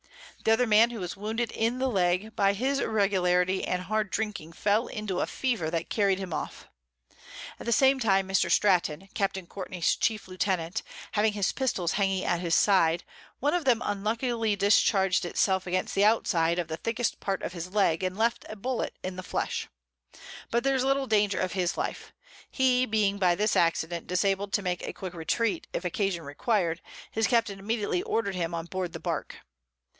The 0.43 0.51
other 0.53 0.65
Man 0.65 0.89
who 0.89 0.99
was 0.99 1.15
wounded 1.15 1.51
in 1.51 1.77
the 1.77 1.87
Leg, 1.87 2.35
by 2.35 2.53
his 2.53 2.79
Irregularity 2.79 3.63
and 3.63 3.83
hard 3.83 4.09
drinking 4.09 4.53
fell 4.53 4.87
into 4.87 5.19
a 5.19 5.27
Fever 5.27 5.69
that 5.69 5.91
carried 5.91 6.17
him 6.17 6.33
off. 6.33 6.67
At 7.59 7.67
the 7.67 7.71
same 7.71 7.99
time 7.99 8.27
Mr. 8.27 8.49
Stratton, 8.49 9.09
Capt. 9.13 9.37
Courtney's 9.47 9.95
chief 9.95 10.27
Lieutenant, 10.27 10.81
having 11.11 11.33
his 11.33 11.51
Pistols 11.51 11.91
hanging 11.91 12.23
at 12.23 12.39
his 12.39 12.55
Side, 12.55 13.03
one 13.39 13.53
of 13.53 13.65
them 13.65 13.83
unluckily 13.85 14.55
discharg'd 14.57 15.23
it 15.23 15.37
self 15.37 15.67
against 15.67 15.93
the 15.93 16.03
Outside 16.03 16.57
of 16.57 16.67
the 16.67 16.77
thickest 16.77 17.19
part 17.19 17.43
of 17.43 17.53
his 17.53 17.71
Leg, 17.73 18.01
and 18.01 18.17
left 18.17 18.43
a 18.49 18.55
Bullet 18.55 18.95
in 19.03 19.17
the 19.17 19.21
Flesh; 19.21 19.67
but 20.49 20.63
there's 20.63 20.83
little 20.83 21.05
Danger 21.05 21.39
of 21.39 21.51
his 21.51 21.77
Life: 21.77 22.11
He 22.49 22.87
being 22.87 23.19
by 23.19 23.35
this 23.35 23.55
Accident 23.55 24.07
disabled 24.07 24.51
to 24.53 24.63
make 24.63 24.81
a 24.81 24.93
quick 24.93 25.13
Retreat, 25.13 25.67
if 25.71 25.85
occasion 25.85 26.23
requir'd, 26.23 26.81
his 27.11 27.27
Captain 27.27 27.59
immediately 27.59 28.01
order'd 28.01 28.33
him 28.33 28.55
on 28.55 28.65
board 28.65 28.93
the 28.93 28.99
Bark. 28.99 29.35